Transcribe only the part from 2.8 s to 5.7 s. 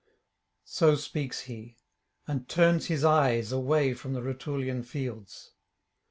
his eyes away from the Rutulian fields.